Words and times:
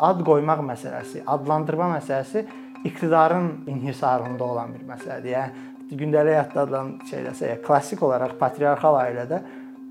ad 0.00 0.22
qoymaq 0.26 0.62
məsələsi, 0.66 1.22
adlandırma 1.26 1.90
məsələsi 1.96 2.44
iqtidarın 2.84 3.48
inhisarında 3.66 4.44
olan 4.44 4.74
bir 4.74 4.84
məsələdir. 4.88 5.32
Yəni 5.34 5.98
gündəlik 6.00 6.36
həyatda 6.36 6.64
adlan 6.66 6.92
şeyləsə, 7.10 7.52
ya 7.52 7.62
klassik 7.64 8.02
olaraq 8.02 8.36
patriarxal 8.40 8.98
ailədə 9.02 9.42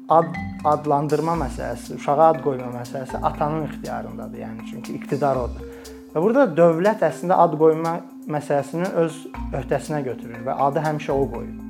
ad 0.09 0.34
adlandırma 0.66 1.36
məsələsi, 1.43 1.98
uşağa 2.00 2.30
ad 2.32 2.41
qoyma 2.46 2.71
məsələsi 2.80 3.21
atanın 3.32 3.68
ixtiyarındadır. 3.68 4.43
Yəni 4.46 4.71
çünki 4.71 4.96
iqtidar 5.02 5.43
odur. 5.43 5.70
Və 6.14 6.24
burada 6.24 6.48
dövlət 6.58 7.04
əslində 7.05 7.39
ad 7.44 7.58
qoyma 7.60 7.98
məsələsini 8.32 8.94
öz 9.04 9.24
öhdəsinə 9.62 10.04
götürür 10.08 10.46
və 10.48 10.60
adı 10.70 10.86
həmişə 10.88 11.16
o 11.16 11.26
qoyur. 11.34 11.66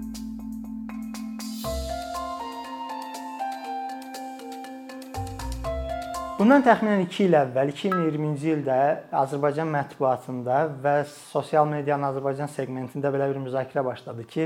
Bundan 6.38 6.62
təxminən 6.62 7.00
2 7.10 7.24
il 7.26 7.34
əvvəl 7.34 7.72
2020-ci 7.72 8.52
ildə 8.54 8.76
Azərbaycan 9.24 9.72
mətbuatında 9.74 10.58
və 10.84 10.92
sosial 11.10 11.66
medianın 11.66 12.12
Azərbaycan 12.12 12.52
seqmentində 12.54 13.10
belə 13.10 13.32
bir 13.32 13.40
müzakirə 13.42 13.82
başladı 13.88 14.26
ki, 14.30 14.46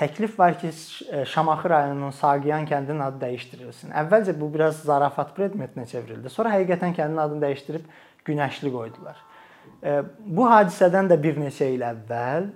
təklif 0.00 0.34
var 0.38 0.56
ki, 0.58 0.72
Şamaxı 1.30 1.70
rayonunun 1.70 2.16
Saqiyan 2.18 2.66
kəndinin 2.66 3.04
adı 3.06 3.22
dəyişdirilsin. 3.22 3.94
Əvvəlcə 4.02 4.34
bu 4.40 4.50
biraz 4.56 4.82
zarafat 4.88 5.30
predmetinə 5.38 5.86
çevrildi. 5.92 6.34
Sonra 6.34 6.56
həqiqətən 6.56 6.98
kəndin 6.98 7.22
adını 7.22 7.46
dəyişdirib 7.46 7.86
Günəşli 8.26 8.74
qoydular. 8.74 9.22
Bu 10.26 10.50
hadisədən 10.50 11.14
də 11.14 11.22
bir 11.22 11.38
neçə 11.38 11.70
il 11.70 11.86
əvvəl 11.86 12.50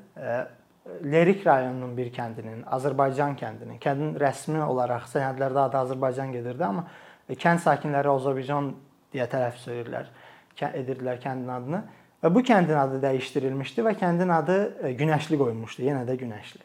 Lerik 1.06 1.46
rayonunun 1.46 1.94
bir 1.96 2.10
kəndinin, 2.12 2.66
Azərbaycan 2.66 3.38
kəndinin, 3.40 3.78
kəndin 3.80 4.18
rəsmi 4.20 4.58
olaraq 4.60 5.06
sənədlərdə 5.14 5.68
adı 5.70 5.78
Azərbaycan 5.86 6.34
gedirdi, 6.34 6.64
amma 6.66 6.84
kənd 7.32 7.62
sakinləri 7.64 8.10
Azərbaycan 8.12 8.70
deyə 9.14 9.26
tələffüz 9.30 9.70
edirlər, 9.72 10.10
edirdilər 10.60 11.20
kəndin 11.22 11.50
adını 11.54 11.80
və 12.24 12.30
bu 12.34 12.42
kəndin 12.44 12.78
adı 12.80 13.00
dəyişdirilmişdi 13.02 13.84
və 13.86 13.94
kəndin 14.00 14.32
adı 14.32 14.58
e, 14.82 14.92
Günəşli 14.98 15.38
qoyulmuşdu, 15.40 15.84
yenə 15.88 16.04
də 16.08 16.16
Günəşli. 16.20 16.62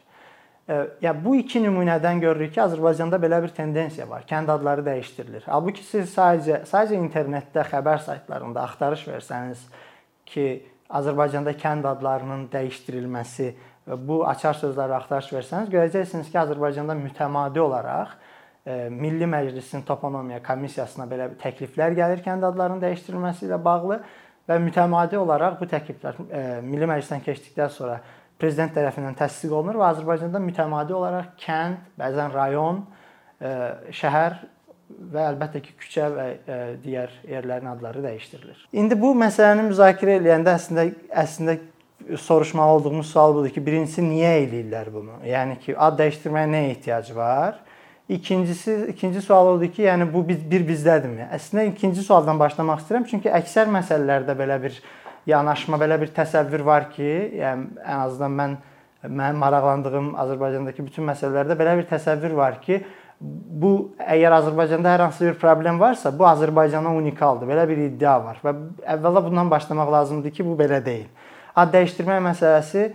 E, 0.68 0.80
ya 1.04 1.14
bu 1.24 1.36
iki 1.40 1.62
nümunədən 1.64 2.20
görürük 2.20 2.54
ki, 2.54 2.62
Azərbaycanda 2.64 3.20
belə 3.22 3.42
bir 3.44 3.54
tendensiya 3.56 4.08
var. 4.08 4.26
Kənd 4.28 4.52
adları 4.52 4.84
dəyişdirilir. 4.86 5.46
Halbuki 5.48 5.84
siz 5.84 6.12
sadəcə 6.14 6.62
sadəcə 6.68 7.00
internetdə 7.00 7.64
xəbər 7.72 8.04
saytlarında 8.06 8.64
axtarış 8.68 9.06
versəniz 9.08 9.64
ki, 10.28 10.46
Azərbaycanda 10.90 11.54
kənd 11.54 11.86
adlarının 11.86 12.48
dəyişdirilməsi 12.52 13.52
bu 14.06 14.24
açar 14.28 14.56
sözləri 14.58 14.96
axtarış 14.96 15.30
versəniz, 15.32 15.70
görəcəksiniz 15.72 16.28
ki, 16.30 16.38
Azərbaycanda 16.40 16.96
mütəmadi 16.98 17.62
olaraq 17.62 18.16
Milli 18.90 19.26
Məclisin 19.30 19.82
toponomiya 19.88 20.42
komissiyasına 20.44 21.06
belə 21.08 21.30
təkliflər 21.40 21.94
gəlir 21.96 22.20
kənd 22.24 22.44
adlarının 22.44 22.82
dəyişdirilməsi 22.82 23.46
ilə 23.48 23.56
bağlı 23.64 24.00
və 24.50 24.58
mütəmadi 24.60 25.16
olaraq 25.16 25.56
bu 25.60 25.68
təkliflər 25.70 26.18
Milli 26.66 26.88
Məclisdən 26.90 27.24
keçdikdən 27.24 27.72
sonra 27.72 28.00
prezident 28.40 28.74
tərəfindən 28.76 29.16
təsdiq 29.16 29.52
olunur 29.56 29.80
və 29.80 29.90
Azərbaycanda 29.94 30.40
mütəmadi 30.44 30.96
olaraq 30.96 31.34
kənd, 31.40 31.80
bəzən 32.00 32.32
rayon, 32.36 32.84
şəhər 33.40 34.38
və 35.12 35.26
əlbəttə 35.32 35.62
ki, 35.64 35.74
küçə 35.80 36.08
və 36.12 36.26
digər 36.82 37.12
yerlərin 37.28 37.70
adları 37.70 38.02
dəyişdirilir. 38.04 38.66
İndi 38.76 38.98
bu 39.00 39.12
məsələni 39.18 39.68
müzakirə 39.70 40.18
edəndə 40.20 40.56
əslində 40.58 40.86
əslində 41.24 41.56
soruşmalı 42.16 42.78
olduğumuz 42.78 43.10
sual 43.12 43.34
budur 43.36 43.52
ki, 43.54 43.62
birincisi 43.64 44.02
niyə 44.04 44.32
eləyirlər 44.44 44.92
bunu? 44.92 45.20
Yəni 45.28 45.60
ki, 45.62 45.76
ad 45.76 46.00
dəyişdirməyə 46.00 46.50
nə 46.50 46.62
ehtiyac 46.72 47.12
var? 47.16 47.60
İkincisi, 48.10 48.86
ikinci 48.90 49.22
sual 49.22 49.52
odur 49.52 49.70
ki, 49.70 49.84
yəni 49.86 50.08
bu 50.10 50.24
bir 50.28 50.64
bizdədirmi? 50.66 51.28
Əslində 51.36 51.68
ikinci 51.70 52.02
sualdan 52.02 52.40
başlamaq 52.40 52.80
istəyirəm, 52.82 53.04
çünki 53.06 53.30
əksər 53.30 53.70
məsələlərdə 53.70 54.34
belə 54.38 54.56
bir 54.62 54.80
yanaşma, 55.30 55.78
belə 55.78 56.00
bir 56.00 56.10
təsəvvür 56.16 56.64
var 56.66 56.88
ki, 56.90 57.10
yəni 57.38 57.68
ən 57.84 58.02
azından 58.08 58.34
mən 58.40 58.56
mənim 59.06 59.38
maraqlandığım 59.40 60.08
Azərbaycandakı 60.20 60.84
bütün 60.84 61.06
məsələlərdə 61.08 61.56
belə 61.56 61.76
bir 61.78 61.86
təsəvvür 61.88 62.34
var 62.36 62.58
ki, 62.64 62.80
bu 63.20 63.72
əgər 64.00 64.34
Azərbaycanda 64.40 64.94
hər 64.94 65.04
hansı 65.06 65.28
bir 65.28 65.38
problem 65.40 65.78
varsa, 65.80 66.10
bu 66.10 66.26
Azərbaycana 66.28 66.92
unikaldır. 66.96 67.48
Belə 67.48 67.66
bir 67.68 67.84
iddia 67.86 68.16
var 68.24 68.40
və 68.44 68.54
əvvəla 68.96 69.22
bundan 69.26 69.52
başlamaq 69.52 69.92
lazımdır 69.92 70.34
ki, 70.36 70.46
bu 70.48 70.56
belə 70.58 70.80
deyil. 70.84 71.06
Ad 71.56 71.72
dəyişdirmə 71.74 72.18
məsələsi 72.30 72.90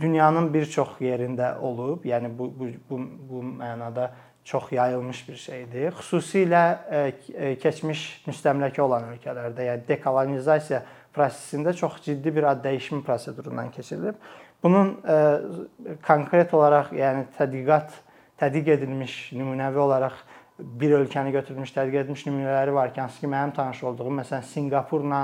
dünyanın 0.00 0.54
bir 0.54 0.66
çox 0.66 1.00
yerində 1.00 1.58
olub. 1.58 2.04
Yəni 2.04 2.30
bu 2.38 2.50
bu 2.58 2.70
bu, 2.90 3.00
bu 3.30 3.42
mənada 3.44 4.10
çox 4.44 4.72
yayılmış 4.72 5.28
bir 5.28 5.36
şeydir. 5.36 5.92
Xüsusilə 5.98 6.64
keçmiş 7.62 8.02
müstəmləkə 8.28 8.80
olan 8.80 9.10
ölkələrdə, 9.14 9.66
yəni 9.66 9.88
dekolonizasiya 9.88 10.82
prosesində 11.14 11.74
çox 11.74 12.00
ciddi 12.04 12.34
bir 12.36 12.46
ad 12.52 12.64
dəyişimi 12.64 13.02
prosedurundan 13.02 13.70
keçirilib. 13.70 14.14
Bunun 14.62 14.96
konkret 16.06 16.54
olaraq, 16.54 16.92
yəni 16.94 17.26
tədqiqat 17.38 17.92
tədqiq 18.40 18.70
edilmiş 18.76 19.32
nümunəvi 19.32 19.78
olaraq 19.78 20.16
bir 20.58 20.94
ölkəni 21.00 21.32
götürülmüş, 21.34 21.72
tədqiq 21.74 22.04
edilmiş 22.04 22.26
nümunələri 22.26 22.74
var 22.74 22.94
ki, 22.94 23.00
hansı 23.00 23.20
ki 23.20 23.28
mənim 23.32 23.52
tanış 23.56 23.82
olduğum, 23.84 24.14
məsələn, 24.20 24.42
Sinqapurla 24.42 25.22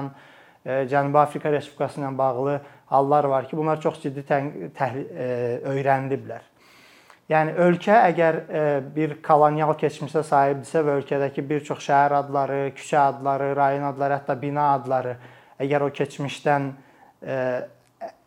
Cənubi 0.65 1.19
Afrika 1.19 1.51
Respublikası 1.53 2.01
ilə 2.01 2.13
bağlı 2.19 2.61
hallar 2.87 3.25
var 3.25 3.49
ki, 3.49 3.57
bunlar 3.57 3.81
çox 3.81 3.99
ciddi 4.03 4.25
e, 4.31 5.61
öyrəniliblər. 5.67 6.45
Yəni 7.33 7.55
ölkə 7.65 7.97
əgər 8.11 8.39
e, 8.39 8.63
bir 8.95 9.17
kolonial 9.25 9.73
keçmişə 9.81 10.23
sahibdirsə 10.27 10.83
və 10.87 10.99
ölkədəki 11.01 11.45
bir 11.49 11.65
çox 11.67 11.83
şəhər 11.89 12.15
adları, 12.21 12.61
küçə 12.77 12.99
adları, 13.01 13.53
rayon 13.57 13.87
adları, 13.89 14.21
hətta 14.21 14.37
bina 14.39 14.73
adları 14.77 15.17
əgər 15.63 15.87
o 15.87 15.91
keçmişdən 15.95 16.71
e, 17.27 17.37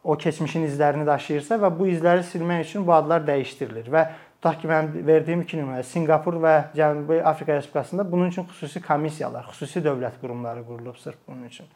o 0.03 0.17
keçmişin 0.17 0.67
izlərini 0.67 1.05
daşıyırsa 1.07 1.59
və 1.61 1.71
bu 1.79 1.87
izləri 1.91 2.23
silmək 2.27 2.67
üçün 2.67 2.85
bu 2.87 2.93
adlar 2.97 3.23
dəyişdirilir 3.27 3.91
və 3.91 4.05
tutaq 4.37 4.61
ki, 4.61 4.69
mənim 4.69 5.07
verdiyim 5.07 5.43
iki 5.45 5.59
nümunə 5.59 5.83
Sinqapur 5.87 6.39
və 6.43 6.55
Cənubi 6.75 7.21
Afrika 7.23 7.55
Respublikasında 7.55 8.11
bunun 8.11 8.33
üçün 8.33 8.47
xüsusi 8.49 8.81
komissiyalar, 8.81 9.47
xüsusi 9.51 9.83
dövlət 9.85 10.19
qurumları 10.21 10.65
qurulub 10.67 10.97
sırf 11.01 11.17
bunun 11.27 11.43
üçün 11.51 11.71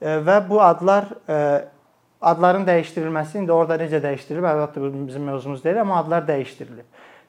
və 0.00 0.38
bu 0.48 0.60
adlar 0.62 1.08
adların 2.20 2.66
dəyişdirilməsi 2.66 3.42
indi 3.42 3.54
orada 3.54 3.78
necə 3.80 4.00
dəyişdirilib, 4.02 4.46
əlbəttə 4.52 4.82
bu 4.82 4.90
bizim 5.06 5.24
mövzumuz 5.30 5.64
deyil, 5.64 5.80
amma 5.82 6.00
adlar 6.02 6.26
dəyişdirilib. 6.28 6.86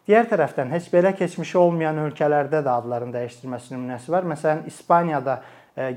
Digər 0.09 0.25
tərəfdən 0.31 0.72
heç 0.74 0.88
belə 0.90 1.12
keçmişi 1.18 1.58
olmayan 1.62 2.00
ölkələrdə 2.08 2.63
də 2.66 2.72
adların 2.74 3.12
dəyişdirilməsi 3.13 3.75
nümunəsi 3.75 4.12
var. 4.12 4.25
Məsələn, 4.25 4.63
İspaniyada 4.69 5.41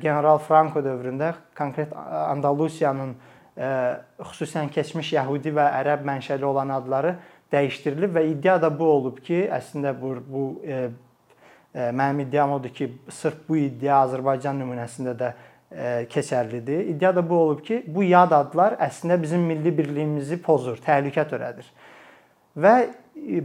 General 0.00 0.38
Franco 0.38 0.82
dövründə 0.84 1.32
konkret 1.56 1.92
Andalusiyanın 1.96 3.14
xüsusən 3.56 4.68
keçmiş 4.72 5.14
yəhudi 5.16 5.52
və 5.56 5.64
ərəb 5.80 6.04
mənşəli 6.08 6.44
olan 6.44 6.72
adları 6.72 7.16
dəyişdirilib 7.52 8.14
və 8.16 8.26
iddia 8.30 8.58
da 8.62 8.70
bu 8.72 8.88
olub 8.88 9.18
ki, 9.24 9.46
əslində 9.52 9.92
bu 9.98 10.14
bu 10.24 10.44
e, 10.64 10.78
e, 11.74 11.90
mənim 11.90 12.22
iddiam 12.24 12.52
odur 12.56 12.72
ki, 12.72 12.88
sırf 13.08 13.42
bu 13.48 13.58
iddia 13.60 14.00
Azərbaycan 14.06 14.56
nümunəsində 14.62 15.16
də 15.18 15.32
keçərlidir. 16.12 16.86
İddia 16.94 17.14
da 17.16 17.22
bu 17.28 17.34
olub 17.34 17.62
ki, 17.64 17.82
bu 17.86 18.04
yad 18.04 18.32
adlar 18.36 18.76
əslində 18.82 19.16
bizim 19.22 19.44
milli 19.48 19.72
birliyimizi 19.78 20.38
pozur, 20.42 20.80
təhlükə 20.84 21.24
törədir. 21.30 21.68
Və 22.56 22.74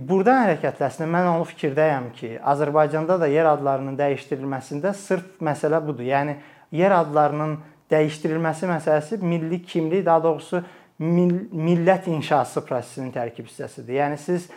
burdan 0.09 0.43
hərəkətlə 0.43 0.89
əslində 0.89 1.07
mən 1.13 1.29
onu 1.35 1.47
fikirdəyəm 1.47 2.11
ki, 2.17 2.33
Azərbaycanda 2.43 3.19
da 3.21 3.29
yer 3.31 3.47
adlarının 3.47 3.95
dəyişdirilməsində 3.99 4.93
sırf 4.95 5.41
məsələ 5.43 5.79
budur. 5.85 6.03
Yəni 6.07 6.35
yer 6.75 6.95
adlarının 6.97 7.57
dəyişdirilməsi 7.91 8.67
məsələsi 8.67 9.21
milli 9.23 9.61
kimlik, 9.63 10.05
daha 10.05 10.23
doğrusu 10.23 10.63
millət 10.99 12.09
inşası 12.11 12.63
prosesinin 12.65 13.13
tərkib 13.15 13.47
hissəsidir. 13.47 13.99
Yəni 14.01 14.17
siz 14.19 14.49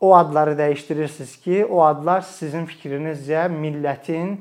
o 0.00 0.14
adları 0.14 0.54
dəyişdirirsiniz 0.58 1.36
ki, 1.42 1.64
o 1.66 1.82
adlar 1.84 2.24
sizin 2.26 2.64
fikrinizcə 2.66 3.48
millətin 3.52 4.38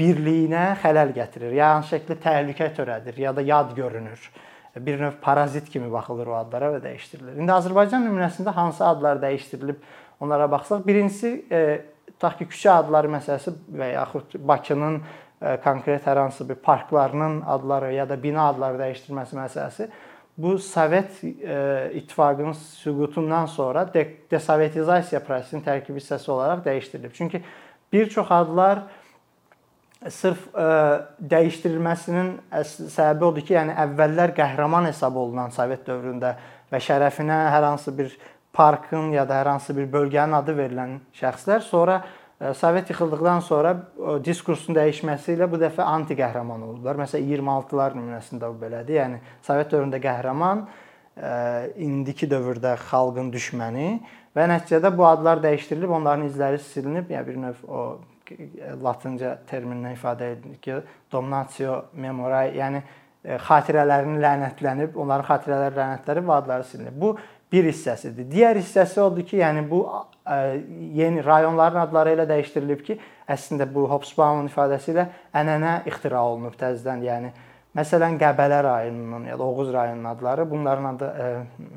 birliyinə 0.00 0.64
xələl 0.82 1.12
gətirir. 1.16 1.54
Hansı 1.60 1.96
şəkildə 1.96 2.16
təhlükə 2.24 2.70
törədir, 2.76 3.20
ya 3.20 3.34
da 3.36 3.44
yad 3.44 3.76
görünür. 3.76 4.30
Bir 4.76 5.00
növ 5.00 5.18
parazit 5.22 5.68
kimi 5.68 5.90
baxılır 5.92 6.30
o 6.30 6.36
adlara 6.38 6.72
və 6.76 6.82
dəyişdirilir. 6.84 7.38
İndi 7.42 7.52
Azərbaycan 7.52 8.04
nümunəsində 8.06 8.54
hansı 8.54 8.84
adlar 8.86 9.18
dəyişdirilib 9.22 9.80
onlara 10.20 10.50
baxsaq, 10.50 10.86
birincisi 10.86 11.32
e, 11.50 11.80
tutaq 12.12 12.38
ki, 12.38 12.46
küçə 12.52 12.70
adları 12.76 13.10
məsələsi 13.10 13.54
və 13.80 13.90
yaxud 13.94 14.36
Bakının 14.48 15.00
e, 15.00 15.56
konkret 15.64 16.06
hər 16.06 16.22
hansı 16.22 16.48
bir 16.48 16.60
parklarının 16.62 17.42
adları 17.46 17.92
ya 17.94 18.08
da 18.08 18.22
bina 18.22 18.48
adları 18.52 18.78
dəyişdirilməsi 18.84 19.38
məsələsi 19.40 19.90
bu 20.38 20.58
Sovet 20.58 21.24
e, 21.24 21.90
İttifaqının 21.94 22.52
süqutundan 22.52 23.46
sonra 23.46 23.84
desovetizasiya 24.30 25.20
prosesinin 25.24 25.64
tərkib 25.66 25.98
hissəsi 25.98 26.30
olaraq 26.30 26.64
dəyişdirilib. 26.64 27.12
Çünki 27.12 27.42
bir 27.92 28.08
çox 28.08 28.26
adlar 28.30 28.78
sırf 30.08 30.46
ə, 30.54 30.64
e, 30.64 31.26
dəyişdirilməsinin 31.28 32.30
əsl 32.56 32.88
səbəbi 32.94 33.26
odur 33.26 33.44
ki, 33.44 33.54
yəni 33.58 33.76
əvvəllər 33.84 34.32
qəhrəman 34.36 34.88
hesab 34.88 35.18
olunan 35.20 35.52
Sovet 35.52 35.84
dövründə 35.84 36.34
və 36.72 36.80
şərəfinə 36.80 37.36
hər 37.52 37.66
hansı 37.68 37.92
bir 37.98 38.14
parkın 38.56 39.12
ya 39.12 39.26
da 39.28 39.42
hər 39.42 39.52
hansı 39.52 39.76
bir 39.76 39.90
bölgənin 39.92 40.38
adı 40.40 40.56
verilən 40.56 40.98
şəxslər 41.20 41.60
sonra 41.66 42.00
Sovet 42.56 42.88
yıxıldıqdan 42.88 43.42
sonra 43.44 43.74
diskursun 44.24 44.72
dəyişməsi 44.78 45.34
ilə 45.34 45.44
bu 45.52 45.58
dəfə 45.60 45.84
anti 45.84 46.14
qəhrəman 46.16 46.62
oldular. 46.64 46.96
Məsələn 46.96 47.26
26-lar 47.36 47.92
nümunəsində 47.98 48.48
bu 48.48 48.56
belədir. 48.62 48.96
Yəni 48.96 49.18
Sovet 49.44 49.68
dövründə 49.68 50.00
qəhrəman, 50.00 50.62
indiki 51.76 52.24
dövrdə 52.30 52.78
xalqın 52.88 53.28
düşməni 53.34 53.90
və 54.32 54.46
nəticədə 54.54 54.88
bu 54.96 55.04
adlar 55.04 55.42
dəyişdirilib, 55.44 55.92
onların 56.00 56.30
izləri 56.30 56.62
silinib, 56.70 57.12
yəni 57.12 57.28
bir 57.28 57.36
növ 57.44 57.60
o 57.68 57.84
latınca 58.82 59.36
terminlə 59.50 59.94
ifadə 59.96 60.32
edilir 60.36 60.60
ki, 60.62 60.80
dominatio 61.12 61.76
memorae, 61.92 62.54
yəni 62.56 62.82
xatirələrini 63.46 64.20
lənətlənib, 64.22 64.96
onların 64.96 65.28
xatirələri 65.28 65.76
lənətlənib 65.76 66.28
və 66.30 66.36
adları 66.38 66.64
silinib. 66.64 66.96
Bu 67.00 67.14
bir 67.52 67.66
hissəsidir. 67.68 68.28
Digər 68.30 68.60
hissəsi 68.60 69.00
odur 69.02 69.26
ki, 69.26 69.40
yəni 69.42 69.66
bu 69.68 69.82
yeni 70.96 71.24
rayonların 71.26 71.82
adları 71.82 72.14
elə 72.14 72.26
dəyişdirilib 72.30 72.82
ki, 72.86 72.98
əslində 73.30 73.66
bu 73.74 73.86
Hobsbawm 73.90 74.46
ifadəsi 74.48 74.94
ilə 74.94 75.06
ənənə 75.36 75.80
ixtira 75.90 76.22
olunub 76.22 76.56
təzədən. 76.60 77.02
Yəni 77.06 77.32
məsələn 77.76 78.18
Qəbələ 78.20 78.62
rayonunun 78.66 79.26
ya 79.30 79.38
da 79.38 79.46
Oğuz 79.46 79.72
rayonunun 79.74 80.10
adları 80.14 80.46
bunların 80.50 80.90
adı 80.94 81.10
ə, 81.10 81.30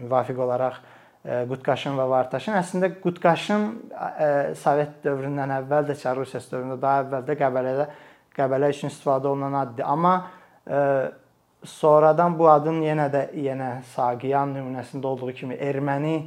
müvafiq 0.05 0.39
olaraq 0.45 0.79
Qutqaşın 1.23 1.95
və 1.95 2.05
Vartaşın. 2.11 2.57
Əslində 2.59 2.89
Qutqaşın 3.03 3.67
Sovet 4.59 4.97
dövründən 5.05 5.53
əvvəl 5.61 5.85
də 5.87 5.95
Çar 5.99 6.17
Rusiyası 6.19 6.51
dövründə 6.51 6.75
daha 6.81 7.03
əvvəl 7.05 7.27
də 7.29 7.37
Qəbələdə 7.39 7.85
Qəbələ 8.35 8.71
üçün 8.73 8.91
istifadə 8.91 9.29
olunan 9.31 9.53
addır. 9.61 9.85
Amma 9.87 10.15
sonradan 11.63 12.35
bu 12.35 12.49
adın 12.51 12.81
yenə 12.83 13.05
də 13.13 13.21
yenə 13.39 13.69
Saqiyan 13.93 14.51
nümunəsində 14.57 15.07
olduğu 15.07 15.31
kimi 15.37 15.55
erməni 15.55 16.17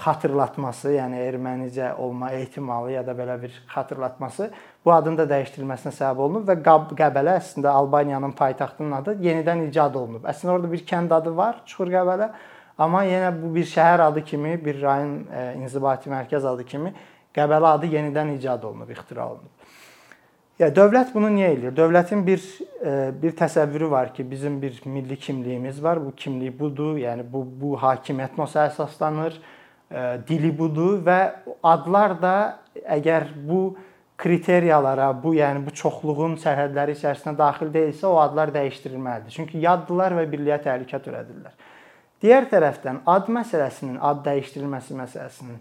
xatırlatması, 0.00 0.92
yəni 0.94 1.18
ermənicə 1.26 1.90
olma 1.98 2.30
ehtimalı 2.38 2.92
ya 2.92 3.02
da 3.04 3.12
belə 3.18 3.34
bir 3.42 3.50
xatırlatması 3.74 4.46
bu 4.84 4.92
adın 4.94 5.18
da 5.18 5.26
dəyişdirilməsinə 5.32 5.90
səbəb 5.96 6.22
olunub 6.24 6.46
və 6.48 6.56
Qəbələ 6.62 7.34
əslində 7.40 7.74
Albaniyanın 7.74 8.32
paytaxtının 8.38 8.94
adı 9.00 9.16
yenidən 9.20 9.66
icad 9.66 9.98
olunub. 9.98 10.24
Əslində 10.30 10.54
orada 10.54 10.70
bir 10.72 10.86
kənd 10.86 11.12
adı 11.18 11.34
var, 11.36 11.58
Çuxur 11.66 11.90
Qəbələ, 11.90 12.30
amma 12.80 13.04
yenə 13.04 13.30
bu 13.36 13.54
bir 13.54 13.68
şəhər 13.68 14.08
adı 14.08 14.24
kimi, 14.24 14.56
bir 14.64 14.80
rayon 14.82 15.16
inzibati 15.60 16.10
mərkəz 16.10 16.46
adı 16.54 16.64
kimi 16.64 16.94
Qəbələ 17.34 17.76
adı 17.76 17.86
yenidən 17.92 18.32
icad 18.34 18.64
olunub, 18.66 18.88
ixtira 18.90 19.28
olunub. 19.30 19.68
Ya 20.58 20.68
dövlət 20.74 21.12
bunu 21.14 21.30
niyə 21.32 21.52
eləyir? 21.54 21.74
Dövlətin 21.76 22.24
bir 22.26 22.42
bir 23.22 23.36
təsəvvürü 23.38 23.90
var 23.90 24.10
ki, 24.14 24.26
bizim 24.30 24.58
bir 24.62 24.80
milli 24.84 25.16
kimliyimiz 25.16 25.82
var. 25.82 26.02
Bu 26.04 26.10
kimlik 26.16 26.58
budur. 26.58 26.98
Yəni 27.00 27.24
bu 27.32 27.44
bu 27.60 27.76
hakimiyyət 27.80 28.36
nosa 28.38 28.66
əsaslanır. 28.66 29.38
Dili 30.28 30.50
budur 30.58 30.98
və 31.06 31.20
adlar 31.62 32.16
da 32.22 32.34
əgər 32.98 33.30
bu 33.46 33.76
kriteriyalara, 34.20 35.08
bu 35.22 35.32
yəni 35.38 35.62
bu 35.64 35.72
çoxluğun 35.72 36.36
sərhədləri 36.42 36.92
içərisinə 36.98 37.32
daxil 37.38 37.70
deyilsə, 37.72 38.04
o 38.06 38.18
adlar 38.20 38.52
dəyişdirilməlidir. 38.52 39.32
Çünki 39.32 39.62
yaddılar 39.62 40.18
və 40.18 40.26
birliyə 40.28 40.58
təhlükə 40.66 41.00
törədirlər. 41.06 41.54
Digər 42.20 42.50
tərəfdən 42.50 43.02
ad 43.08 43.28
məsələsinin, 43.32 43.96
ad 43.96 44.24
dəyişdirilməsi 44.26 44.96
məsələsinin 44.98 45.60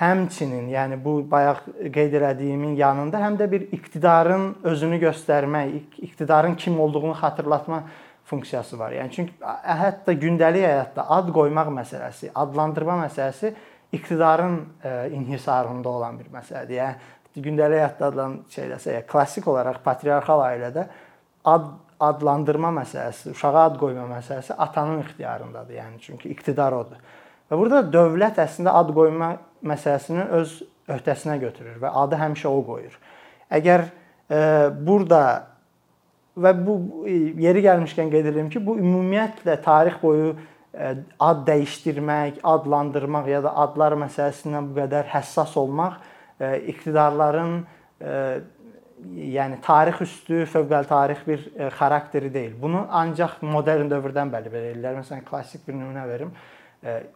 həmçinin, 0.00 0.70
yəni 0.72 0.96
bu 1.04 1.18
bayaq 1.30 1.60
qeyd 1.94 2.16
elədiyimin 2.18 2.72
yanında 2.78 3.20
həm 3.22 3.36
də 3.38 3.46
bir 3.52 3.68
iqtidarın 3.76 4.48
özünü 4.66 4.98
göstərmək, 5.04 6.00
iqtidarın 6.08 6.54
kim 6.58 6.80
olduğunu 6.80 7.14
xatırlatma 7.20 7.82
funksiyası 8.24 8.78
var. 8.78 8.96
Yəni 8.96 9.14
çünki 9.14 9.52
hətta 9.82 10.16
gündəlik 10.18 10.64
həyatda 10.66 11.06
ad 11.06 11.30
qoymaq 11.36 11.70
məsələsi, 11.76 12.32
adlandırma 12.34 12.96
məsələsi 13.04 13.52
iqtidarın 13.92 14.58
inhisarında 15.12 15.88
olan 15.88 16.18
bir 16.18 16.32
məsələdir. 16.34 16.80
Yəni 16.80 17.46
gündəlik 17.46 17.78
həyatda 17.82 18.08
adlan 18.08 18.38
şeyləsə, 18.50 18.96
ya 18.96 19.06
klassik 19.06 19.46
olaraq 19.48 19.82
patriarxal 19.84 20.42
ailədə 20.48 20.88
ad 21.44 21.70
adlandırma 22.08 22.72
məsələsi, 22.80 23.32
uşağa 23.36 23.64
ad 23.64 23.78
qoyma 23.80 24.04
məsələsi 24.10 24.56
atanın 24.58 25.02
ixtiyarındadır. 25.04 25.78
Yəni 25.78 26.00
çünki 26.02 26.30
iqtidar 26.34 26.74
odur. 26.76 27.00
Və 27.50 27.58
burada 27.58 27.82
dövlət 27.92 28.40
əslində 28.42 28.74
ad 28.78 28.92
qoyma 28.96 29.34
məsələsini 29.66 30.28
öz 30.40 30.54
öhdəsinə 30.92 31.38
götürür 31.42 31.80
və 31.82 31.90
adı 32.02 32.18
həmişə 32.20 32.50
o 32.50 32.62
qoyur. 32.66 32.94
Əgər 33.52 33.84
e, 33.86 34.38
burada 34.86 35.22
və 36.38 36.52
bu 36.56 36.76
yeri 37.08 37.62
gəlmişkən 37.66 38.10
qeyd 38.12 38.30
edirəm 38.30 38.48
ki, 38.52 38.62
bu 38.64 38.78
ümumiyyətlə 38.80 39.58
tarix 39.64 39.98
boyu 40.02 40.32
e, 40.32 40.94
ad 41.20 41.44
dəyişdirmək, 41.48 42.40
adlandırmaq 42.42 43.28
ya 43.30 43.42
da 43.44 43.54
adlar 43.66 43.96
məsələsindən 44.00 44.70
bu 44.70 44.80
qədər 44.80 45.12
həssas 45.12 45.54
olmaq 45.60 45.98
e, 46.40 46.56
iqtidarların 46.72 47.58
e, 48.00 48.16
yəni 49.36 49.60
tarix 49.64 50.00
üstü, 50.04 50.44
fövqəli 50.52 50.88
tarix 50.88 51.26
bir 51.26 51.46
e, 51.56 51.68
xarakteri 51.78 52.32
deyil. 52.34 52.56
Bunu 52.62 52.86
ancaq 52.90 53.40
modern 53.42 53.90
dövrdən 53.90 54.32
belə 54.32 54.50
eləyirlər. 54.50 54.98
Məsələn, 55.00 55.24
klassik 55.28 55.66
bir 55.68 55.78
nümunə 55.78 56.08
verim. 56.08 56.34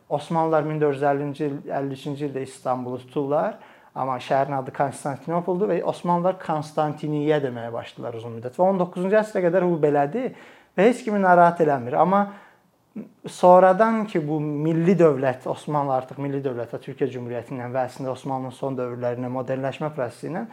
Osmanlılar 0.09 0.63
1450-ci 0.63 1.45
il, 1.45 1.57
53-cü 1.67 2.29
ildə 2.29 2.43
İstanbulu 2.47 2.99
tuturlar. 2.99 3.57
Amma 3.97 4.19
şəhərin 4.23 4.55
adı 4.61 4.73
Konstantinopoldur 4.77 5.71
və 5.73 5.81
Osmanlılar 5.91 6.37
Konstantiniyə 6.39 7.41
deməyə 7.43 7.73
başladılar 7.75 8.19
uzun 8.21 8.37
müddət. 8.37 8.59
Və 8.61 8.67
19-cu 8.69 9.17
əsrə 9.23 9.43
qədər 9.47 9.67
bu 9.67 9.79
belədir 9.83 10.35
və 10.77 10.87
heç 10.91 11.03
kimi 11.07 11.19
narahat 11.23 11.63
eləmir. 11.65 11.97
Amma 11.99 12.27
sonradan 13.27 14.05
ki 14.07 14.21
bu 14.29 14.39
milli 14.41 14.95
dövlət, 14.99 15.49
Osmanlı 15.51 15.97
artıq 15.97 16.21
milli 16.23 16.43
dövlətə 16.45 16.79
Türkiyə 16.85 17.09
Cümhuriyyəti 17.17 17.57
ilə 17.57 17.71
və 17.73 17.87
əslində 17.89 18.13
Osmanlının 18.13 18.55
son 18.55 18.77
dövrlərində 18.79 19.33
modernləşmə 19.33 19.91
prosesi 19.97 20.31
ilə 20.31 20.47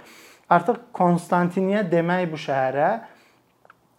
artıq 0.54 0.80
Konstantiniyə 0.96 1.84
demək 1.92 2.30
bu 2.32 2.40
şəhərə 2.40 2.92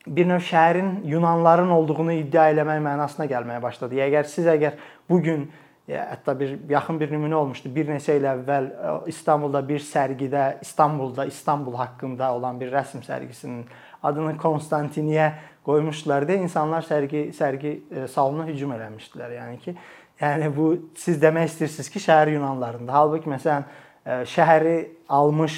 bir 0.06 0.28
növ 0.28 0.42
şəhərin 0.44 0.96
Yunanların 1.08 1.70
olduğunu 1.74 2.12
iddia 2.20 2.50
eləmək 2.52 2.82
mənasına 2.84 3.28
gəlməyə 3.30 3.62
başladı. 3.62 4.00
Əgər 4.08 4.28
siz 4.28 4.48
əgər 4.50 4.76
bu 5.08 5.20
gün 5.24 5.46
hətta 5.88 6.32
bir 6.40 6.54
yaxın 6.68 7.00
bir 7.00 7.10
nümunə 7.12 7.34
olmuşdu. 7.34 7.72
Bir 7.74 7.88
neçə 7.92 8.16
il 8.18 8.24
əvvəl 8.28 8.68
İstanbulda 9.12 9.60
bir 9.68 9.82
sərgidə 9.84 10.44
İstanbulda 10.64 11.26
İstanbul 11.28 11.76
haqqında 11.76 12.32
olan 12.34 12.60
bir 12.60 12.72
rəsm 12.72 13.04
sərgisinin 13.04 13.64
adını 14.02 14.36
Konstantiniyə 14.40 15.32
qoymuşdular 15.64 16.26
deyə 16.28 16.44
insanlar 16.44 16.84
sərgi 16.84 17.26
sərgi 17.36 17.74
salonuna 18.12 18.48
hücum 18.48 18.72
eləmişdilər. 18.76 19.36
Yəni 19.38 19.60
ki, 19.64 19.76
yəni 20.20 20.50
bu 20.56 20.70
siz 21.00 21.20
demək 21.22 21.52
istəyirsiniz 21.52 21.90
ki, 21.92 22.04
şəhər 22.08 22.32
Yunanlarında. 22.36 22.92
Halbuki 22.92 23.28
məsələn 23.32 23.68
şəhəri 24.04 24.78
almış 25.08 25.54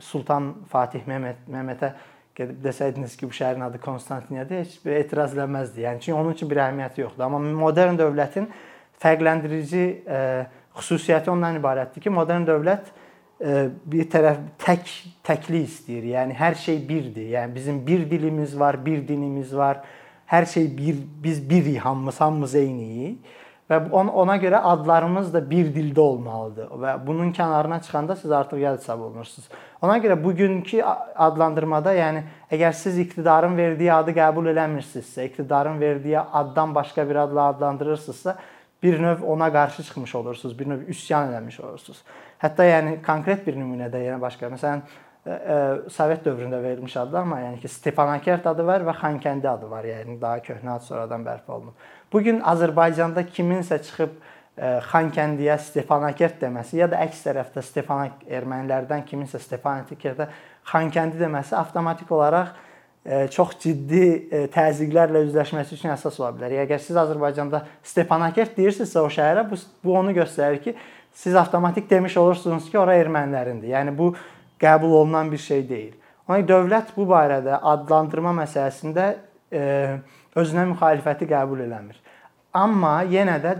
Sultan 0.00 0.54
Fatih 0.72 1.04
Mehmet 1.06 1.48
Mehmetə 1.48 1.92
gedib 2.36 2.60
desəydiniz 2.64 3.16
ki, 3.16 3.28
bu 3.28 3.36
şəhərin 3.36 3.64
adı 3.64 3.80
Konstantiniyadır, 3.80 4.60
heç 4.60 4.76
bir 4.84 4.98
etiraz 4.98 5.34
eləməzdi. 5.36 5.84
Yəni 5.86 6.00
çünki 6.04 6.14
onun 6.14 6.34
üçün 6.36 6.50
bir 6.50 6.60
əhəmiyyəti 6.60 7.00
yoxdur. 7.00 7.24
Amma 7.24 7.40
modern 7.40 7.96
dövlətin 7.96 8.48
fərqləndirici 9.00 9.84
e, 10.04 10.20
xüsusiyyəti 10.76 11.32
ondan 11.32 11.56
ibarətdir 11.60 12.04
ki, 12.04 12.12
modern 12.12 12.44
dövlət 12.48 12.90
e, 13.40 13.68
bir 13.88 14.08
tərəf 14.12 14.42
tək 14.60 14.92
təklik 15.24 15.64
istəyir. 15.70 16.10
Yəni 16.12 16.36
hər 16.36 16.58
şey 16.60 16.82
birdir. 16.88 17.30
Yəni 17.38 17.56
bizim 17.56 17.80
bir 17.86 18.04
dilimiz 18.10 18.52
var, 18.60 18.80
bir 18.84 19.00
dinimiz 19.08 19.56
var. 19.56 19.80
Hər 20.28 20.48
şey 20.52 20.68
bir, 20.76 21.00
biz 21.24 21.40
birik, 21.50 21.80
hamımız, 21.84 22.20
hamımız 22.20 22.54
eyniyik 22.54 23.44
və 23.70 23.80
ona 23.90 24.36
görə 24.38 24.60
adlarımız 24.72 25.32
da 25.34 25.40
bir 25.50 25.72
dildə 25.74 26.00
olmalıdır 26.00 26.74
və 26.82 26.92
bunun 27.06 27.32
kənarına 27.34 27.80
çıxanda 27.82 28.16
siz 28.16 28.30
artıq 28.30 28.60
yad 28.62 28.78
hesab 28.78 29.00
olunursunuz. 29.00 29.48
Ona 29.82 29.98
görə 29.98 30.16
bugünkü 30.24 30.82
adlandırmada, 31.14 31.94
yəni 31.94 32.22
əgər 32.50 32.72
siz 32.72 32.98
iqtidarın 32.98 33.56
verdiyi 33.56 33.92
adı 33.92 34.14
qəbul 34.16 34.52
eləmirsinizsə, 34.52 35.26
iqtidarın 35.30 35.80
verdiyi 35.80 36.20
addan 36.20 36.74
başqa 36.74 37.08
bir 37.08 37.16
adla 37.16 37.48
adlandırırsınızsa, 37.54 38.36
bir 38.82 39.02
növ 39.02 39.22
ona 39.22 39.52
qarşı 39.52 39.82
çıxmış 39.82 40.14
olursunuz, 40.14 40.58
bir 40.58 40.68
növ 40.68 40.86
üsyan 40.88 41.32
eləmiş 41.32 41.60
olursunuz. 41.62 42.04
Hətta 42.38 42.68
yəni 42.68 43.02
konkret 43.02 43.46
bir 43.46 43.58
nümunədə 43.58 44.04
yenə 44.04 44.20
başqa, 44.20 44.52
məsələn, 44.52 44.86
Sovet 45.90 46.20
dövründə 46.22 46.60
verilmiş 46.62 46.92
adlar, 47.00 47.24
amma 47.26 47.40
yəni 47.40 47.58
ki, 47.58 47.68
Stepanakert 47.68 48.44
adı 48.46 48.66
var 48.66 48.84
və 48.86 48.92
Xankəndi 48.94 49.48
adı 49.50 49.66
var. 49.70 49.82
Yəni 49.88 50.20
daha 50.22 50.38
köhnə 50.38 50.76
ad 50.76 50.84
sonradan 50.86 51.24
bərpa 51.26 51.56
olunub. 51.56 51.74
Bu 52.12 52.22
gün 52.22 52.40
Azərbaycanda 52.40 53.24
kiminsə 53.26 53.78
çıxıb 53.82 54.12
e, 54.14 54.68
Xankəndiyə 54.90 55.58
Stepanakert 55.62 56.38
deməsi 56.42 56.78
ya 56.80 56.90
da 56.90 57.00
əks 57.06 57.24
tərəfdə 57.26 57.64
Stepanak 57.66 58.22
ermənilərdən 58.30 59.02
kiminsə 59.08 59.40
Stepanakertə 59.42 60.28
Xankəndi 60.70 61.18
deməsi 61.20 61.56
avtomatik 61.58 62.10
olaraq 62.14 62.54
e, 63.06 63.26
çox 63.32 63.56
ciddi 63.62 64.04
e, 64.30 64.44
təzyiqlərlə 64.54 65.24
üzləşməsi 65.26 65.74
üçün 65.78 65.94
əsas 65.94 66.20
ola 66.22 66.32
bilər. 66.36 66.54
Əgər 66.66 66.82
siz 66.82 66.98
Azərbaycanda 67.02 67.64
Stepanakert 67.86 68.54
deyirsinizsə 68.58 69.02
o 69.02 69.10
şəhərə 69.10 69.46
bu, 69.50 69.58
bu 69.82 69.98
onu 69.98 70.14
göstərir 70.16 70.62
ki, 70.62 70.76
siz 71.16 71.34
avtomatik 71.34 71.90
demiş 71.90 72.16
olursunuz 72.22 72.70
ki, 72.70 72.78
ora 72.78 72.96
ermənilərindir. 73.00 73.72
Yəni 73.72 73.94
bu 73.98 74.12
qəbul 74.62 75.00
olunan 75.02 75.30
bir 75.32 75.42
şey 75.42 75.66
deyil. 75.68 75.94
Ona 76.28 76.42
dövlət 76.46 76.90
bu 76.96 77.06
barədə 77.06 77.60
adlandırma 77.62 78.32
məsələsində 78.40 79.10
e, 79.52 79.62
özünə 80.36 80.66
müxalifəti 80.72 81.28
qəbul 81.30 81.64
eləmir. 81.66 81.98
Amma 82.56 83.02
yenə 83.04 83.36
də 83.42 83.52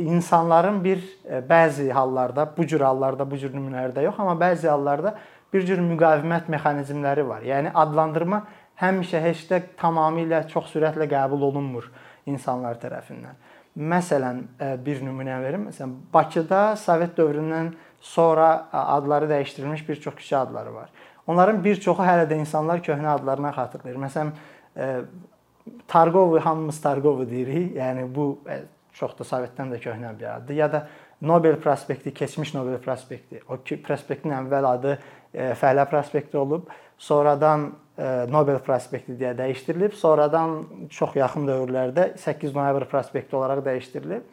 insanların 0.00 0.78
bir 0.84 1.02
e, 1.24 1.42
bəzi 1.48 1.90
hallarda, 1.92 2.46
bu 2.56 2.66
cür 2.66 2.80
hallarda, 2.86 3.26
bu 3.30 3.36
cür 3.36 3.52
nümunələrdə 3.52 4.04
yox, 4.06 4.20
amma 4.22 4.36
bəzi 4.40 4.68
hallarda 4.70 5.14
bir 5.52 5.66
cür 5.68 5.82
müqavimət 5.84 6.48
mexanizmləri 6.48 7.26
var. 7.28 7.44
Yəni 7.44 7.72
adlandırma 7.74 8.44
həmişə 8.80 9.20
heç 9.26 9.44
də 9.50 9.60
tamamilə 9.80 10.46
çox 10.48 10.70
sürətlə 10.72 11.08
qəbul 11.10 11.44
olunmur 11.50 11.90
insanlar 12.30 12.80
tərəfindən. 12.80 13.36
Məsələn, 13.76 14.40
e, 14.60 14.72
bir 14.86 15.02
nümunə 15.04 15.36
verim. 15.42 15.68
Məsələn, 15.68 15.92
Bakıda 16.14 16.76
Sovet 16.76 17.12
dövründən 17.18 17.74
sonra 18.00 18.68
adları 18.72 19.28
dəyişdirilmiş 19.30 19.88
bir 19.88 20.00
çox 20.00 20.14
küçə 20.14 20.36
adları 20.36 20.74
var. 20.74 20.88
Onların 21.26 21.60
bir 21.64 21.76
çoxu 21.80 22.02
hələ 22.02 22.24
də 22.30 22.40
insanlar 22.40 22.80
köhnə 22.82 23.12
adlarına 23.18 23.52
xatırlayır. 23.54 24.00
Məsələn, 24.06 24.32
e, 24.76 24.88
Targovu 25.88 26.40
hamımız 26.40 26.80
Targovu 26.80 27.30
deyirik. 27.30 27.76
Yəni 27.76 28.06
bu 28.14 28.38
e, 28.48 28.62
çox 28.96 29.16
da 29.18 29.24
Sovetdən 29.24 29.72
də 29.74 29.80
köhnə 29.82 30.12
bir 30.18 30.34
addır. 30.36 30.54
Ya 30.54 30.72
da 30.72 30.88
Nobel 31.22 31.60
prospekti, 31.60 32.14
keçmiş 32.14 32.54
Nobel 32.54 32.78
prospekti. 32.78 33.40
O 33.48 33.58
ki, 33.64 33.82
prospektin 33.82 34.32
əvvəl 34.32 34.66
adı 34.66 34.94
e, 35.34 35.50
Fəhlə 35.60 35.84
prospekti 35.90 36.38
olub, 36.38 36.70
sonradan 36.98 37.70
e, 37.98 38.06
Nobel 38.32 38.58
prospekti 38.64 39.18
deyə 39.20 39.34
dəyişdirilib, 39.38 39.96
sonradan 40.00 40.62
çox 40.90 41.16
yaxın 41.20 41.48
dövrlərdə 41.48 42.14
8 42.18 42.56
noyabr 42.56 42.88
prospekti 42.88 43.36
olaraq 43.36 43.64
dəyişdirilib. 43.68 44.24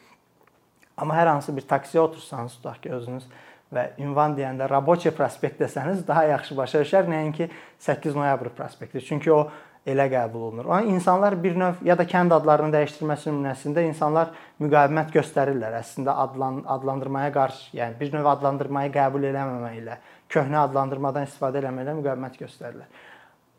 Amma 0.98 1.20
hər 1.20 1.34
hansı 1.34 1.54
bir 1.56 1.68
taksiyə 1.68 2.02
otursanız, 2.08 2.56
tutaq 2.58 2.80
ki, 2.82 2.94
özünüz 2.98 3.28
və 3.74 3.84
ünvan 4.00 4.36
deyəndə 4.38 4.70
Rabochi 4.72 5.12
prospekt 5.12 5.60
desəniz 5.62 6.06
daha 6.08 6.24
yaxşı 6.32 6.56
başa 6.58 6.82
düşər, 6.86 7.10
nəinki 7.12 7.50
8 7.84 8.16
noyabr 8.16 8.50
prospekti. 8.56 9.04
Çünki 9.04 9.32
o 9.34 9.50
elə 9.88 10.08
qəbul 10.12 10.48
olunur. 10.50 10.68
Ona 10.70 10.82
insanlar 10.92 11.38
bir 11.44 11.56
növ 11.60 11.82
ya 11.86 11.96
da 11.98 12.06
kənd 12.08 12.34
adlarının 12.36 12.74
dəyişdirilməsi 12.76 13.30
nümunəsində 13.30 13.84
insanlar 13.88 14.34
müqavimət 14.64 15.14
göstərirlər. 15.16 15.78
Əslində 15.80 16.16
adlan 16.24 16.64
adlandırmaya 16.78 17.32
qarşı, 17.36 17.70
yəni 17.80 18.00
bir 18.00 18.12
növ 18.16 18.28
adlandırmayı 18.34 18.92
qəbul 18.96 19.30
eləməməklə, 19.32 20.00
köhnə 20.34 20.64
adlandırmadan 20.66 21.28
istifadə 21.30 21.62
eləməklə 21.64 21.96
müqavimət 22.02 22.42
göstərirlər. 22.42 23.06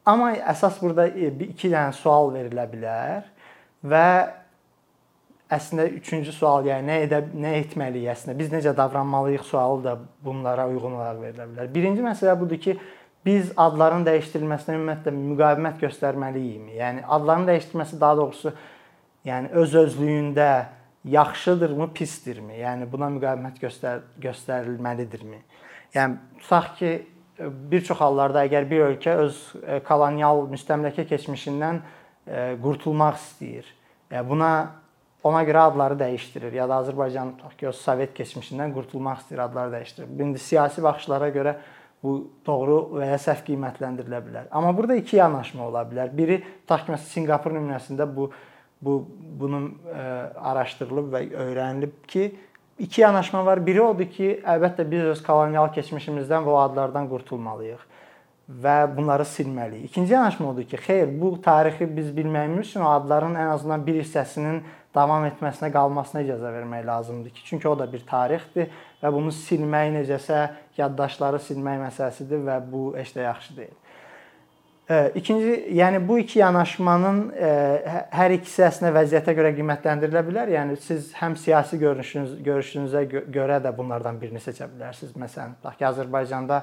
Amma 0.08 0.34
əsas 0.52 0.76
burada 0.82 1.08
e, 1.08 1.32
iki 1.48 1.72
dənə 1.72 1.96
sual 1.96 2.30
verilə 2.36 2.68
bilər 2.70 3.26
və 3.88 4.04
əslində 5.52 5.88
üçüncü 5.96 6.32
sual, 6.32 6.66
yəni 6.68 6.88
nə 6.88 6.96
edə 7.06 7.22
nə 7.32 7.54
etməliyik 7.62 8.12
əslində? 8.12 8.36
Biz 8.36 8.52
necə 8.52 8.76
davranmalıyıq 8.76 9.44
sualı 9.48 9.84
da 9.84 9.94
bunlara 10.24 10.68
uyğun 10.68 10.96
olaraq 10.98 11.22
verilə 11.24 11.48
bilər. 11.50 11.70
Birinci 11.72 12.04
məsələ 12.04 12.36
budur 12.40 12.60
ki, 12.60 12.76
biz 13.28 13.52
adların 13.60 14.06
dəyişdirilməsinə 14.08 14.78
ümumiyyətlə 14.78 15.12
müqavimət 15.12 15.82
göstərməliyikmi? 15.84 16.78
Yəni 16.78 17.04
adların 17.04 17.46
dəyişdirilməsi 17.50 18.00
daha 18.00 18.16
doğrusu 18.22 18.52
yəni 19.28 19.52
öz 19.62 19.74
özlüyündə 19.82 20.48
yaxşıdırmı, 21.04 21.90
pisdirmi? 21.94 22.56
Yəni 22.62 22.88
buna 22.92 23.10
müqavimət 23.12 23.60
göstər 23.62 24.02
göstərilməlidirmi? 24.22 25.42
Yəni 25.94 26.40
tutaq 26.40 26.74
ki, 26.80 26.92
bir 27.70 27.84
çox 27.86 28.00
hallarda 28.00 28.42
əgər 28.48 28.66
bir 28.70 28.84
ölkə 28.88 29.14
öz 29.24 29.38
e, 29.62 29.78
kolonial 29.86 30.46
müstəmləkə 30.50 31.04
keçmişindən 31.12 31.80
e, 31.80 32.42
qurtulmaq 32.62 33.18
istəyir. 33.20 33.68
Yəni 34.10 34.28
buna 34.28 34.52
ona 35.28 35.42
görə 35.46 35.68
adları 35.68 35.98
dəyişdirir. 36.00 36.54
Ya 36.56 36.68
da 36.68 36.80
Azərbaycan 36.82 37.36
tutaq 37.36 37.58
ki, 37.60 37.68
o 37.70 37.72
Sovet 37.76 38.14
keçmişindən 38.16 38.74
qurtulmaq 38.74 39.22
istəyir, 39.22 39.44
adları 39.46 39.76
dəyişdirir. 39.76 40.10
İndi 40.26 40.42
siyasi 40.42 40.82
baxışlara 40.82 41.28
görə 41.34 41.56
bu 42.02 42.14
doğru 42.46 42.78
və 42.98 43.10
ya 43.12 43.18
səhv 43.22 43.44
qiymətləndirilə 43.48 44.20
bilər. 44.26 44.50
Amma 44.50 44.70
burada 44.76 44.96
iki 44.98 45.16
yanaşma 45.18 45.66
ola 45.66 45.82
bilər. 45.88 46.12
Biri 46.14 46.40
tutaq 46.42 46.86
ki, 46.86 46.94
məsələn 46.94 47.12
Sinqapur 47.14 47.56
nümunəsində 47.56 48.06
bu 48.16 48.30
bu 48.78 49.00
bunun 49.40 49.72
ə, 49.72 49.90
e, 49.90 50.02
araşdırılıb 50.52 51.08
və 51.10 51.22
öyrənilib 51.34 51.96
ki, 52.06 52.28
iki 52.78 53.00
yanaşma 53.00 53.42
var. 53.46 53.58
Biri 53.66 53.82
odur 53.82 54.06
ki, 54.06 54.36
əlbəttə 54.46 54.86
biz 54.90 55.08
öz 55.16 55.22
kolonial 55.26 55.72
keçmişimizdən 55.74 56.46
və 56.46 56.52
o 56.54 56.60
adlardan 56.62 57.08
qurtulmalıyıq 57.10 57.82
və 58.48 58.76
bunları 58.96 59.26
silməliyik. 59.28 59.90
İkinci 59.90 60.14
yanaşma 60.14 60.50
odur 60.50 60.64
ki, 60.64 60.78
xeyr, 60.86 61.10
bu 61.20 61.34
tarixi 61.42 61.88
biz 61.96 62.12
bilməyimiz 62.16 62.70
üçün 62.70 62.86
o 62.86 62.90
adların 62.90 63.34
ən 63.34 63.50
azından 63.56 63.86
bir 63.86 63.98
hissəsinin 64.00 64.62
davam 64.94 65.26
etməsinə, 65.28 65.72
qalmasına 65.72 66.22
icazə 66.24 66.52
vermək 66.52 66.86
lazımdır 66.86 67.34
ki, 67.36 67.42
çünki 67.44 67.68
o 67.68 67.74
da 67.78 67.86
bir 67.92 68.06
tarixdir 68.08 68.70
və 69.02 69.12
bunu 69.12 69.32
silmək 69.34 69.92
necəsə 69.98 70.46
yaddaşları 70.78 71.40
silmək 71.44 71.82
məsələsidir 71.88 72.40
və 72.48 72.56
bu 72.72 72.84
heç 72.96 73.12
də 73.16 73.28
yaxşı 73.28 73.56
deyil. 73.56 73.76
İkinci, 75.14 75.66
yəni 75.76 76.00
bu 76.08 76.16
iki 76.18 76.38
yanaşmanın 76.38 77.18
hə, 77.36 77.96
hər 78.16 78.32
ikisi 78.38 78.62
əslində 78.64 78.94
vəziyyətə 78.96 79.34
görə 79.36 79.50
qiymətləndirilə 79.58 80.22
bilər. 80.24 80.52
Yəni 80.54 80.78
siz 80.80 81.10
həm 81.18 81.36
siyasi 81.36 81.76
görüşünüz 81.82 82.38
görüşünüzə 82.46 83.02
görə 83.34 83.58
də 83.60 83.74
bunlardan 83.76 84.16
birini 84.20 84.40
seçə 84.40 84.64
bilərsiniz. 84.70 85.12
Məsələn, 85.20 85.58
tutaq 85.58 85.76
ki, 85.76 85.86
Azərbaycanda 85.90 86.62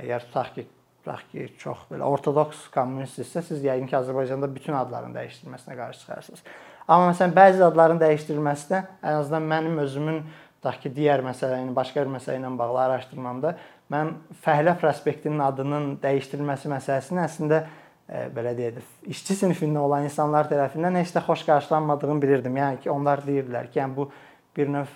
əgər 0.00 0.24
tutaq 0.30 0.54
ki, 0.54 0.64
tutaq 1.02 1.26
ki, 1.34 1.50
çox 1.60 1.84
belə 1.90 2.08
ortodoks 2.08 2.64
kommunistsə, 2.72 3.44
siz 3.44 3.60
yəqin 3.68 3.92
ki, 3.92 3.98
Azərbaycanda 4.00 4.48
bütün 4.54 4.80
adların 4.80 5.12
dəyişdirilməsinə 5.18 5.76
qarşı 5.76 6.06
çıxarsınız. 6.06 6.48
Amma 6.86 7.10
məsələn 7.10 7.32
bəzi 7.34 7.64
adların 7.66 7.98
dəyişdirilməsinə 7.98 8.82
ən 9.02 9.16
azından 9.20 9.48
mənim 9.50 9.80
özümün 9.82 10.20
tutaq 10.58 10.78
ki, 10.84 10.92
digər 10.94 11.24
məsələ, 11.26 11.58
yəni 11.62 11.74
başqa 11.74 12.04
bir 12.04 12.12
məsələ 12.12 12.38
ilə 12.38 12.52
bağlı 12.58 12.80
araşdırmamda 12.84 13.56
mən 13.92 14.12
Fəhlə 14.44 14.76
prospektinin 14.78 15.42
adının 15.42 15.96
dəyişdirilməsi 16.02 16.70
məsələsinin 16.70 17.22
əslində 17.24 17.60
e, 17.62 18.24
belə 18.34 18.54
deyək, 18.58 18.78
işçi 19.14 19.38
sinifində 19.42 19.82
olan 19.82 20.06
insanlar 20.06 20.46
tərəfindən 20.50 20.98
heç 21.00 21.14
də 21.14 21.22
xoş 21.26 21.44
qarşılanmadığını 21.46 22.22
bilirdim. 22.22 22.56
Yəni 22.62 22.82
ki, 22.84 22.90
onlar 22.90 23.22
deyirdilər 23.26 23.70
ki, 23.70 23.80
yəni 23.82 23.96
bu 23.96 24.08
bir 24.56 24.70
növ 24.74 24.94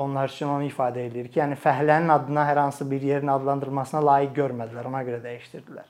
onlar 0.00 0.28
üçün 0.30 0.48
onu 0.48 0.68
ifadə 0.68 1.04
edir 1.08 1.28
ki, 1.28 1.40
yəni 1.40 1.56
fəhlənin 1.60 2.12
adına 2.14 2.46
hər 2.48 2.62
hansı 2.66 2.86
bir 2.90 3.02
yerin 3.02 3.32
adlandırılmasına 3.32 4.04
layiq 4.06 4.36
görmədilər, 4.36 4.88
ona 4.92 5.02
görə 5.08 5.20
dəyişdirdilər. 5.24 5.88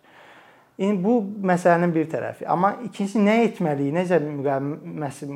İndi 0.81 1.05
bu 1.05 1.15
məsələnin 1.45 1.91
bir 1.93 2.07
tərəfi. 2.09 2.47
Amma 2.49 2.71
ikincisi 2.87 3.21
nə 3.21 3.35
etməliyik? 3.51 3.93
Necə 3.99 4.17
müqaviməsi 4.25 5.27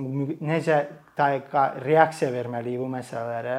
necə 0.40 0.78
reaksiya 1.84 2.30
verməliyik 2.32 2.80
bu 2.80 2.88
məsələlərə? 2.94 3.58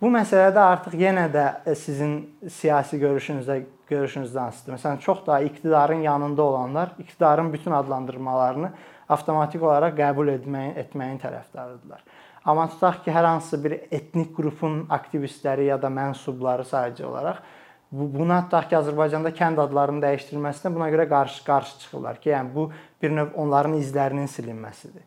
Bu 0.00 0.08
məsələdə 0.10 0.58
artıq 0.58 0.96
yenə 0.98 1.26
də 1.30 1.44
e, 1.68 1.74
sizin 1.78 2.16
siyasi 2.48 2.96
görüşünüzə 2.98 3.58
görüşünüzdən 3.90 4.48
asılıdır. 4.48 4.78
Məsələn, 4.78 4.98
çox 5.04 5.20
daha 5.26 5.44
iqtidarın 5.46 6.00
yanında 6.02 6.42
olanlar 6.42 6.94
iqtidarın 6.98 7.52
bütün 7.52 7.76
adlandırmalarını 7.76 8.72
avtomatik 9.08 9.62
olaraq 9.62 9.94
qəbul 10.00 10.32
etməyin, 10.32 10.74
etməyin 10.80 11.20
tərəfdarıdırlar. 11.22 12.00
Amma 12.44 12.66
tutaq 12.72 13.04
ki, 13.04 13.12
hər 13.12 13.28
hansı 13.28 13.60
bir 13.64 13.76
etnik 13.90 14.32
qrupun 14.36 14.86
aktivistləri 14.90 15.68
ya 15.68 15.76
da 15.82 15.92
mənsubları 15.92 16.64
sadəcə 16.66 17.04
olaraq 17.06 17.44
buna 17.92 18.40
tutaq 18.46 18.70
ki, 18.70 18.76
Azərbaycanda 18.78 19.30
kənd 19.36 19.60
adlarının 19.60 20.00
dəyişdirilməsinə 20.02 20.72
buna 20.72 20.88
görə 20.92 21.04
qarşı 21.10 21.44
qarşı 21.44 21.78
çıxırlar 21.82 22.20
ki, 22.22 22.30
yəni 22.32 22.54
bu 22.54 22.70
bir 23.02 23.12
növ 23.12 23.34
onların 23.36 23.76
izlərinin 23.76 24.30
silinməsidir. 24.32 25.04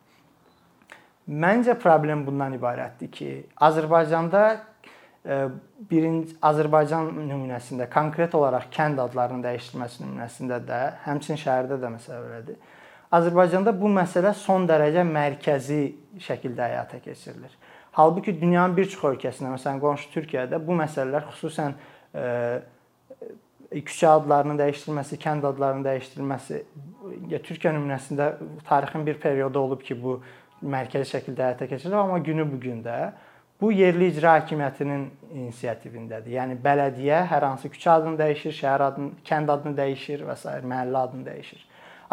Məncə 1.25 1.73
problem 1.81 2.21
bundan 2.27 2.53
ibarətdir 2.53 3.09
ki, 3.09 3.29
Azərbaycanda 3.67 4.43
e, 5.25 5.39
birinci 5.89 6.35
Azərbaycan 6.45 7.09
nümunəsində 7.25 7.89
konkret 7.89 8.37
olaraq 8.37 8.69
kənd 8.75 9.01
adlarının 9.01 9.41
dəyişdirilməsi 9.47 10.03
nümunəsində 10.03 10.61
də, 10.67 10.81
həmçinin 11.07 11.41
şəhərdə 11.41 11.79
də 11.81 11.91
məsələ 11.95 12.21
belədir. 12.27 12.61
Azərbaycanda 13.17 13.73
bu 13.79 13.89
məsələ 13.97 14.35
son 14.37 14.69
dərəcə 14.69 15.01
mərkəzi 15.09 15.81
şəkildə 16.21 16.69
həyata 16.69 17.01
keçirilir. 17.01 17.57
Halbuki 17.97 18.35
dünyanın 18.37 18.77
bir 18.77 18.85
çox 18.91 19.15
ölkəsində, 19.15 19.55
məsələn 19.55 19.81
qonşu 19.81 20.13
Türkiyədə 20.13 20.61
bu 20.61 20.77
məsələlər 20.77 21.25
xüsusən 21.31 21.73
e, 22.13 22.25
küçə 23.83 24.07
adlarının 24.07 24.59
dəyişdirilməsi, 24.61 25.19
kənd 25.19 25.45
adlarının 25.49 25.85
dəyişdirilməsi 25.85 26.61
ya 27.31 27.39
Türkiyə 27.43 27.73
nümunəsində 27.75 28.31
tarixin 28.67 29.05
bir 29.05 29.19
periodu 29.19 29.59
olub 29.59 29.83
ki, 29.83 29.97
bu 30.01 30.19
mərkəzi 30.63 31.17
şəkildə 31.17 31.49
həyata 31.49 31.67
keçirilir, 31.67 31.97
amma 31.99 32.19
günü 32.23 32.45
bu 32.51 32.59
gündə 32.61 32.99
bu 33.61 33.71
yerli 33.71 34.09
icra 34.11 34.35
hakimiyyətinin 34.39 35.05
inisiativindədir. 35.33 36.33
Yəni 36.35 36.57
bələdiyyə 36.63 37.21
hər 37.31 37.47
hansı 37.49 37.71
küçə 37.71 37.93
adını 37.97 38.19
dəyişir, 38.19 38.55
şəhər 38.57 38.83
adını, 38.89 39.11
kənd 39.27 39.51
adını 39.51 39.77
dəyişir 39.77 40.25
və 40.27 40.35
s. 40.35 40.55
məhəllə 40.71 41.03
adını 41.07 41.27
dəyişir. 41.29 41.61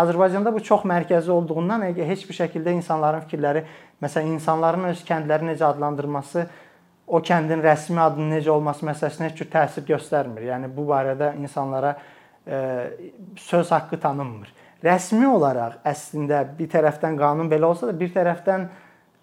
Azərbaycanda 0.02 0.52
bu 0.54 0.62
çox 0.64 0.86
mərkəzi 0.88 1.30
olduğundan 1.30 1.82
heç 1.82 2.22
bir 2.28 2.38
şəkildə 2.38 2.72
insanların 2.78 3.26
fikirləri, 3.26 3.64
məsələn, 4.02 4.36
insanların 4.38 4.88
öz 4.92 5.02
kəndləri 5.08 5.50
necə 5.50 5.66
adlandırması 5.68 6.46
o 7.06 7.20
kəndin 7.20 7.62
rəsmi 7.64 8.00
adının 8.00 8.36
necə 8.36 8.50
olması 8.52 8.86
məsələsinə 8.86 9.30
heç 9.30 9.40
cür 9.42 9.50
təsir 9.52 9.86
göstərmir. 9.88 10.46
Yəni 10.50 10.70
bu 10.72 10.86
barədə 10.88 11.32
insanlara 11.40 11.96
e, 12.46 12.60
söz 13.36 13.72
haqqı 13.74 13.98
tanınmır. 14.00 14.52
Rəsmi 14.84 15.26
olaraq 15.30 15.80
əslində 15.86 16.42
bir 16.58 16.70
tərəfdən 16.72 17.18
qanun 17.18 17.50
belə 17.50 17.68
olsa 17.70 17.90
da, 17.90 17.96
bir 17.98 18.10
tərəfdən 18.14 18.68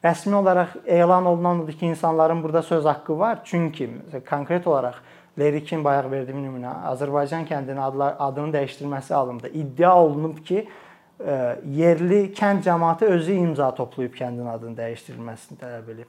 rəsmi 0.04 0.36
olaraq 0.40 0.76
elan 0.86 1.26
olunan 1.26 1.64
odur 1.64 1.74
ki, 1.74 1.88
insanların 1.94 2.44
burada 2.44 2.62
söz 2.62 2.86
haqqı 2.86 3.20
var. 3.20 3.42
Çünki 3.44 3.90
konkret 4.30 4.68
olaraq 4.68 5.02
Lerikin 5.40 5.84
bayaq 5.84 6.10
verdiyim 6.12 6.42
nümunə 6.44 6.72
Azərbaycan 6.90 7.46
kəndinin 7.48 7.80
adlar, 7.80 8.16
adının 8.20 8.52
dəyişdirilməsi 8.54 9.14
halında 9.14 9.50
iddia 9.56 9.94
olunub 9.96 10.42
ki, 10.46 10.66
yerli 11.76 12.20
kənd 12.36 12.64
cəmaəti 12.64 13.08
özü 13.12 13.36
imza 13.44 13.70
toplayıb 13.76 14.16
kəndin 14.16 14.48
adının 14.48 14.76
dəyişdirilməsini 14.78 15.60
tələb 15.60 15.92
edir. 15.94 16.08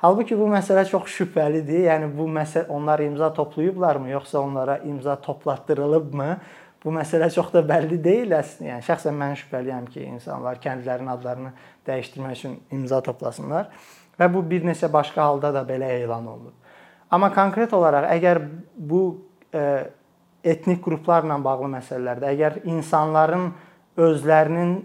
Halbuki 0.00 0.32
bu 0.38 0.46
məsələ 0.48 0.86
çox 0.88 1.10
şübhəlidir. 1.12 1.82
Yəni 1.84 2.06
bu 2.16 2.24
məsələ 2.32 2.70
onlar 2.72 3.02
imza 3.04 3.28
toplayıblarmı, 3.36 4.08
yoxsa 4.08 4.40
onlara 4.40 4.78
imza 4.78 5.16
toplatdırılıbmı? 5.20 6.36
Bu 6.84 6.92
məsələ 6.96 7.26
çox 7.34 7.50
da 7.52 7.60
bəlli 7.68 7.98
deyil 8.00 8.32
əslində. 8.32 8.70
Yəni 8.70 8.84
şəxsən 8.86 9.18
mən 9.20 9.34
şübhəliyəm 9.42 9.90
ki, 9.92 10.06
insanlar 10.14 10.56
kəndlərin 10.64 11.10
adlarını 11.12 11.50
dəyişdirmək 11.84 12.38
üçün 12.38 12.54
imza 12.72 13.02
toplasınlar 13.04 13.68
və 14.20 14.28
bu 14.32 14.40
bir 14.50 14.64
neçə 14.64 14.88
başqa 14.92 15.26
halda 15.26 15.52
da 15.54 15.66
belə 15.68 15.90
elan 15.98 16.26
olunub. 16.32 16.56
Amma 17.10 17.28
konkret 17.34 17.72
olaraq 17.76 18.06
əgər 18.14 18.40
bu 18.76 19.02
e, 19.52 19.64
etnik 20.44 20.80
qruplarla 20.84 21.36
bağlı 21.44 21.68
məsələlərdə 21.74 22.30
əgər 22.32 22.56
insanların 22.64 23.50
özlərinin 24.00 24.78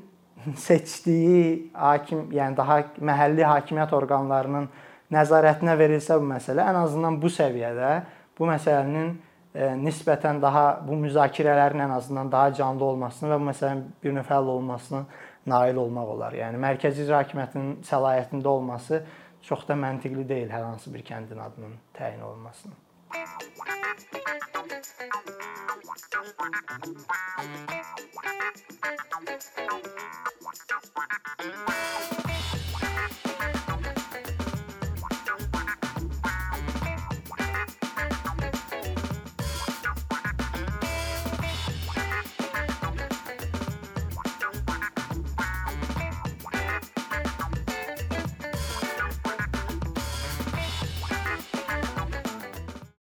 seçdiyi 0.60 1.72
hakim, 1.74 2.28
yəni 2.36 2.58
daha 2.60 2.82
məhəlli 3.00 3.48
hakimiyyət 3.48 3.96
orqanlarının 3.96 4.68
nəzarətinə 5.14 5.76
verilsə 5.80 6.18
bu 6.20 6.28
məsələ, 6.30 6.66
ən 6.66 6.80
azından 6.82 7.20
bu 7.22 7.30
səviyyədə 7.34 7.92
bu 8.38 8.50
məsələnin 8.50 9.12
e, 9.54 9.68
nisbətən 9.82 10.42
daha 10.42 10.66
bu 10.88 10.98
müzakirələrin 11.06 11.86
ən 11.86 11.94
azından 11.98 12.32
daha 12.32 12.54
canlı 12.54 12.86
olmasını 12.86 13.32
və 13.34 13.40
bu 13.42 13.50
məsələnin 13.52 13.84
bir 14.04 14.16
növ 14.18 14.32
həll 14.32 14.50
olmasını 14.56 15.04
nail 15.46 15.78
olmaq 15.84 16.16
olar. 16.18 16.34
Yəni 16.34 16.62
mərkəzi 16.62 17.06
icra 17.06 17.22
hakimiyyətinin 17.24 17.78
səlahiyyətində 17.86 18.48
olması 18.52 19.04
çox 19.46 19.68
da 19.70 19.78
məntiqli 19.78 20.26
deyil 20.30 20.50
hər 20.50 20.66
hansı 20.72 20.94
bir 20.94 21.06
kəndin 21.06 21.42
adının 21.50 21.78
təyin 21.94 22.22
olunmasının. 22.26 22.82